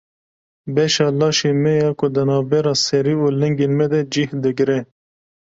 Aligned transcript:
Beşa 0.73 1.07
laşê 1.19 1.51
me 1.61 1.73
ya 1.81 1.89
ku 1.99 2.07
di 2.13 2.23
navbera 2.27 2.73
serî 2.85 3.15
û 3.25 3.27
lingên 3.39 3.71
me 3.79 3.85
de 3.91 4.01
cih 4.13 4.31
digire. 4.43 4.79